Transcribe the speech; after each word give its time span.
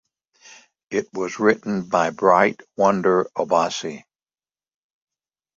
It 0.89 1.13
was 1.13 1.37
written 1.39 1.87
by 1.87 2.09
Bright 2.09 2.61
Wonder 2.75 3.29
Obasi. 3.37 4.03